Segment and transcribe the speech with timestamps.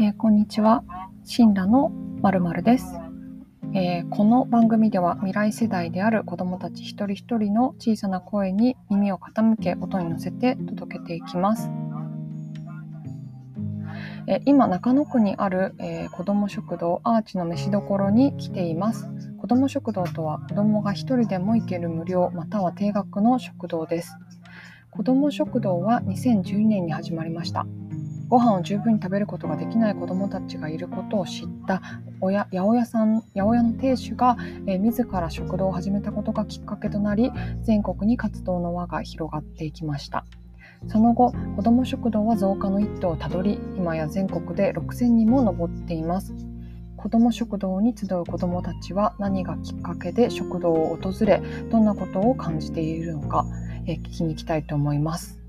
[0.00, 0.84] えー、こんにちは。
[1.36, 1.90] 神羅の
[2.22, 2.86] まるまるです、
[3.74, 11.70] えー、この番組では未来世代である子どもたち一人一人の小さな声に耳を傾け音に乗せて届けていきます。
[14.26, 19.10] えー、今中野区にある、えー、子ども食堂アーチの飯どころに来ています。
[19.38, 24.16] 子ども食堂とは子どもが一人でも行ける無料または定額の食堂です。
[24.90, 27.66] 子ども食堂は2012年に始まりました。
[28.32, 31.82] ご飯を十分に食べることができない子どもたちがいることを知った。
[32.22, 40.24] 親八百屋さん八百屋の亭主が、えー、自ら食堂を始めたことがきっかけとなり全国に活動の輪が広がっていきました。
[40.88, 46.32] その後子ども食堂は増加の一途をたどり今や全国で6000人も上っています。
[46.96, 53.44] 子ども食堂に集う子どもたちは何がきっかけで食堂を訪れどんなことを感じているのか、
[53.84, 55.41] えー、聞きに行きたいと思います。